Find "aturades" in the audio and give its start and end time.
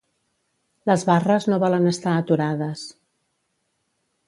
2.23-2.89